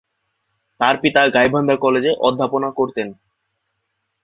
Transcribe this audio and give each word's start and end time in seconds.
তার 0.79 0.95
পিতা 1.01 1.21
গাইবান্ধা 1.35 1.75
কলেজে 1.75 2.11
অধ্যাপনা 2.19 2.69
করতেন। 2.71 3.07